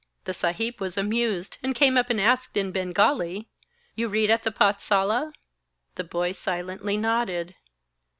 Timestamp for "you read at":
3.93-4.41